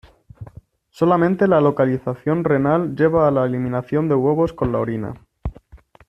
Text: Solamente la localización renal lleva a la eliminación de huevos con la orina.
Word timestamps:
Solamente 0.89 1.47
la 1.47 1.61
localización 1.61 2.43
renal 2.43 2.95
lleva 2.95 3.27
a 3.27 3.31
la 3.31 3.45
eliminación 3.45 4.09
de 4.09 4.15
huevos 4.15 4.51
con 4.51 4.71
la 4.71 4.79
orina. 4.79 5.13